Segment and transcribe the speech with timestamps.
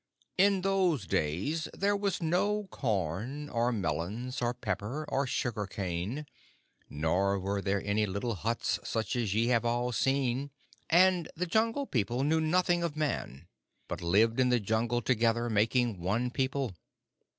[0.35, 6.25] "In those days there was no corn or melons or pepper or sugar cane,
[6.89, 10.49] nor were there any little huts such as ye have all seen;
[10.89, 13.47] and the Jungle People knew nothing of Man,
[13.87, 16.73] but lived in the Jungle together, making one people.